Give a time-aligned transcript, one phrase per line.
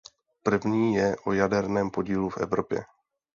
[0.43, 2.83] První je o jaderném podílu v Evropě.